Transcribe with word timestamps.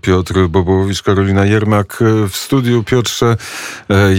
Piotr 0.00 0.48
Bobołowicz, 0.48 1.02
Karolina 1.02 1.44
Jermak 1.44 1.98
w 2.28 2.36
studiu. 2.36 2.82
Piotrze, 2.82 3.36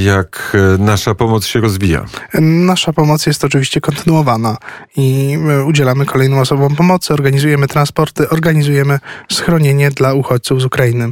jak 0.06 0.58
nasza 0.80 1.16
pomoc 1.16 1.46
się 1.46 1.60
rozwija? 1.62 2.06
Nasza 2.42 2.94
pomoc 2.94 3.26
jest 3.26 3.46
oczywiście 3.46 3.82
kontynuowana 3.82 4.58
i 4.98 5.38
udzielamy 5.66 6.06
kolejnym 6.06 6.40
osobom 6.40 6.76
pomocy, 6.76 7.14
organizujemy 7.14 7.68
transporty, 7.68 8.30
organizujemy 8.30 9.00
schronienie 9.32 9.92
dla 9.92 10.14
uchodźców 10.14 10.62
z 10.62 10.66
Ukrainy. 10.66 11.12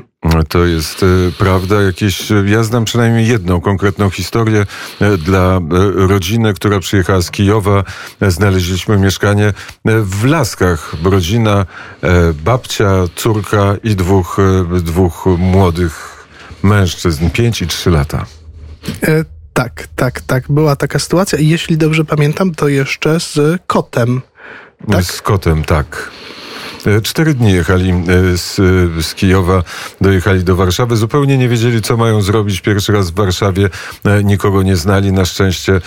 To 0.50 0.66
jest 0.66 1.06
prawda. 1.38 1.82
Jakieś, 1.82 2.32
ja 2.46 2.64
znam 2.64 2.86
przynajmniej 2.86 3.28
jedną 3.28 3.62
konkretną 3.62 4.10
historię 4.10 4.66
dla 5.18 5.60
rodziny, 5.96 6.54
która 6.54 6.80
przyjechała 6.80 7.22
z 7.22 7.32
Kijowa. 7.32 7.84
Znaleźliśmy 8.22 8.98
mieszkanie 8.98 9.54
w 9.86 10.26
Laskach. 10.26 10.94
Rodzina, 11.04 11.66
babcia, 12.44 12.92
córka 13.16 13.76
i 13.84 13.96
dwóch, 13.96 14.38
dwóch 14.82 15.26
młodych 15.38 16.28
mężczyzn, 16.64 17.30
pięć 17.30 17.62
i 17.62 17.68
trzy 17.68 17.90
lata. 17.90 18.26
E, 19.04 19.26
tak, 19.54 19.88
tak, 19.96 20.22
tak. 20.22 20.44
Była 20.50 20.76
taka 20.76 21.00
sytuacja 21.00 21.40
i 21.40 21.48
jeśli 21.48 21.78
dobrze 21.78 22.06
pamiętam, 22.06 22.56
to 22.56 22.68
jeszcze 22.68 23.20
z 23.20 23.62
kotem. 23.68 24.22
Tak? 24.92 25.04
Z 25.04 25.22
kotem, 25.22 25.64
tak. 25.64 26.12
Cztery 27.04 27.34
dni 27.34 27.54
jechali 27.54 27.94
z, 28.36 28.56
z 29.06 29.16
Kijowa, 29.16 29.64
dojechali 30.02 30.44
do 30.44 30.56
Warszawy. 30.56 30.96
Zupełnie 30.96 31.38
nie 31.38 31.50
wiedzieli, 31.50 31.82
co 31.82 31.98
mają 31.98 32.22
zrobić. 32.22 32.62
Pierwszy 32.62 32.92
raz 32.92 33.12
w 33.12 33.14
Warszawie 33.14 33.70
nikogo 34.24 34.64
nie 34.64 34.76
znali. 34.76 35.12
Na 35.12 35.26
szczęście 35.26 35.82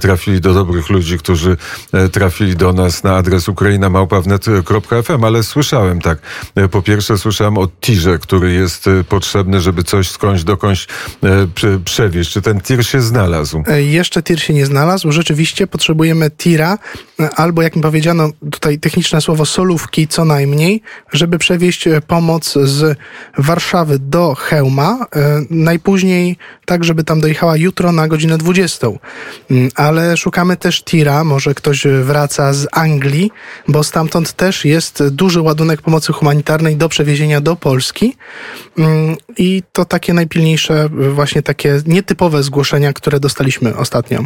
trafili 0.00 0.40
do 0.40 0.54
dobrych 0.54 0.90
ludzi, 0.90 1.18
którzy 1.18 1.56
trafili 2.12 2.56
do 2.56 2.72
nas 2.72 3.04
na 3.04 3.16
adres 3.16 3.48
ukrainamałpawnet.fm, 3.48 5.24
ale 5.24 5.42
słyszałem 5.42 6.00
tak. 6.00 6.18
Po 6.70 6.82
pierwsze 6.82 7.18
słyszałem 7.18 7.58
o 7.58 7.68
tirze, 7.80 8.18
który 8.18 8.52
jest 8.52 8.84
potrzebny, 9.08 9.60
żeby 9.60 9.84
coś 9.84 10.10
skądś 10.10 10.44
dokądś 10.44 10.86
przewieźć. 11.84 12.30
Czy 12.32 12.42
ten 12.42 12.60
tir 12.60 12.86
się 12.86 13.00
znalazł? 13.00 13.62
Jeszcze 13.78 14.22
tir 14.22 14.40
się 14.40 14.54
nie 14.54 14.66
znalazł. 14.66 15.12
Rzeczywiście 15.12 15.66
potrzebujemy 15.66 16.30
tira 16.30 16.78
albo, 17.36 17.62
jak 17.62 17.76
mi 17.76 17.82
powiedziano, 17.82 18.30
tutaj 18.50 18.78
techniczne 18.78 19.20
słowo 19.20 19.46
solówki, 19.46 20.08
co 20.08 20.24
najmniej 20.24 20.45
najmniej, 20.46 20.82
żeby 21.12 21.38
przewieźć 21.38 21.86
e, 21.86 22.00
pomoc 22.00 22.54
z 22.62 22.98
Warszawy 23.38 23.98
do 23.98 24.34
Chełma, 24.34 25.06
e, 25.16 25.40
najpóźniej 25.50 26.36
tak, 26.64 26.84
żeby 26.84 27.04
tam 27.04 27.20
dojechała 27.20 27.56
jutro 27.56 27.92
na 27.92 28.08
godzinę 28.08 28.38
20. 28.38 28.86
Mm, 29.50 29.68
ale 29.74 30.16
szukamy 30.16 30.56
też 30.56 30.84
tira, 30.84 31.24
może 31.24 31.54
ktoś 31.54 31.86
wraca 32.02 32.52
z 32.52 32.66
Anglii, 32.72 33.30
bo 33.68 33.84
stamtąd 33.84 34.32
też 34.32 34.64
jest 34.64 35.08
duży 35.08 35.40
ładunek 35.40 35.82
pomocy 35.82 36.12
humanitarnej 36.12 36.76
do 36.76 36.88
przewiezienia 36.88 37.40
do 37.40 37.56
Polski. 37.56 38.16
Mm, 38.78 39.16
I 39.38 39.62
to 39.72 39.84
takie 39.84 40.14
najpilniejsze, 40.14 40.88
właśnie 41.14 41.42
takie 41.42 41.82
nietypowe 41.86 42.42
zgłoszenia, 42.42 42.92
które 42.92 43.20
dostaliśmy 43.20 43.76
ostatnio. 43.76 44.24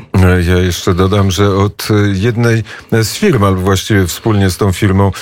Ja 0.48 0.58
jeszcze 0.58 0.94
dodam, 0.94 1.30
że 1.30 1.54
od 1.56 1.88
jednej 2.12 2.62
z 2.92 3.12
firm, 3.12 3.44
albo 3.44 3.60
właściwie 3.60 4.06
wspólnie 4.06 4.50
z 4.50 4.56
tą 4.56 4.72
firmą, 4.72 5.12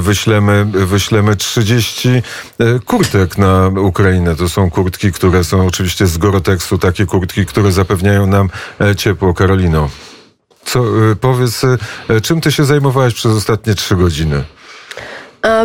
wyślemy 0.00 0.47
wyślemy, 0.48 0.86
wyślemy 0.86 1.36
30 1.36 2.08
e, 2.08 2.22
kurtek 2.84 3.38
na 3.38 3.70
Ukrainę. 3.80 4.36
To 4.36 4.48
są 4.48 4.70
kurtki, 4.70 5.12
które 5.12 5.44
są 5.44 5.66
oczywiście 5.66 6.06
z 6.06 6.18
Goroteksu, 6.18 6.78
takie 6.78 7.06
kurtki, 7.06 7.46
które 7.46 7.72
zapewniają 7.72 8.26
nam 8.26 8.50
e, 8.80 8.96
ciepło. 8.96 9.34
Karolino, 9.34 9.90
co, 10.64 10.80
e, 10.80 11.16
powiedz, 11.20 11.62
czym 12.22 12.40
ty 12.40 12.52
się 12.52 12.64
zajmowałaś 12.64 13.14
przez 13.14 13.32
ostatnie 13.32 13.74
trzy 13.74 13.96
godziny? 13.96 14.44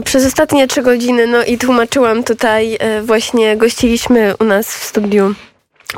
Przez 0.06 0.26
ostatnie 0.26 0.68
trzy 0.68 0.82
godziny, 0.82 1.28
no 1.28 1.44
i 1.44 1.58
tłumaczyłam 1.58 2.24
tutaj, 2.24 2.78
właśnie 3.04 3.58
gościliśmy 3.58 4.34
u 4.40 4.44
nas 4.44 4.68
w 4.68 4.84
studiu 4.84 5.36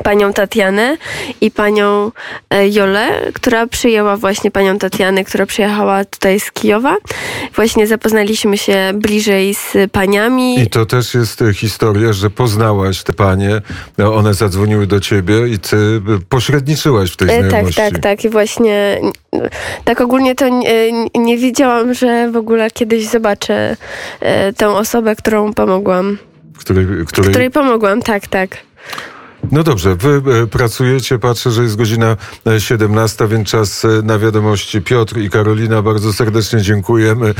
panią 0.04 0.34
Tatianę 0.34 0.98
i 1.42 1.52
panią 1.52 2.12
e, 2.50 2.70
Jolę, 2.70 3.32
która 3.34 3.68
przyjęła 3.68 4.18
właśnie 4.18 4.52
panią 4.52 4.80
Tatianę, 4.80 5.23
która 5.23 5.45
przyjechała 5.45 6.06
tutaj 6.06 6.39
z 6.39 6.52
Kijowa. 6.52 6.95
Właśnie 7.56 7.88
zapoznaliśmy 7.88 8.58
się 8.58 8.92
bliżej 8.95 9.55
z 9.55 9.92
paniami. 9.92 10.60
I 10.60 10.70
to 10.70 10.86
też 10.86 11.14
jest 11.14 11.42
e, 11.42 11.54
historia, 11.54 12.14
że 12.14 12.30
poznałaś 12.30 13.04
te 13.04 13.14
panie, 13.14 13.61
no, 13.98 14.16
one 14.16 14.34
zadzwoniły 14.34 14.88
do 14.88 15.00
ciebie 15.00 15.48
i 15.48 15.60
ty 15.60 15.76
e, 15.76 16.20
pośredniczyłaś 16.30 17.11
w 17.11 17.17
tej 17.17 17.28
znajomości. 17.28 17.76
Tak, 17.76 17.94
tak, 17.94 18.02
tak. 18.02 18.26
I 18.26 18.30
właśnie 18.30 19.02
tak 19.86 20.02
ogólnie 20.02 20.36
to 20.36 20.50
nie, 20.50 20.92
nie 21.16 21.38
wiedziałam, 21.38 21.94
że 21.94 22.32
w 22.32 22.36
ogóle 22.36 22.72
kiedyś 22.72 23.08
zobaczę 23.08 23.78
tę 24.58 24.70
osobę, 24.70 25.16
którą 25.16 25.54
pomogłam. 25.54 26.17
Której, 26.58 26.86
której... 27.08 27.32
której 27.32 27.52
pomogłam, 27.52 28.02
tak, 28.02 28.28
tak. 28.28 28.58
No 29.52 29.64
dobrze, 29.64 29.95
wy 29.95 30.22
e, 30.44 30.48
pracujecie, 30.48 31.20
patrzę, 31.20 31.52
że 31.52 31.64
jest 31.64 31.76
godzina 31.76 32.17
17, 32.60 33.23
e, 33.23 33.28
więc 33.28 33.50
czas 33.50 33.86
e, 33.86 33.88
na 34.04 34.20
wiadomości. 34.20 34.82
Piotr 34.82 35.17
i 35.17 35.30
Karolina, 35.30 35.82
bardzo 35.82 36.14
serdecznie 36.14 36.61
dziękujemy. 36.61 37.33